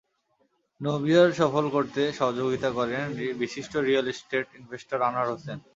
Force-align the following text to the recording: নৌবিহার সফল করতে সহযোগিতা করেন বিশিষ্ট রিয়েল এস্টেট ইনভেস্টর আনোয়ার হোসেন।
নৌবিহার 0.81 1.29
সফল 1.41 1.65
করতে 1.75 2.01
সহযোগিতা 2.19 2.69
করেন 2.77 3.05
বিশিষ্ট 3.41 3.73
রিয়েল 3.87 4.07
এস্টেট 4.13 4.47
ইনভেস্টর 4.59 4.99
আনোয়ার 5.07 5.31
হোসেন। 5.31 5.57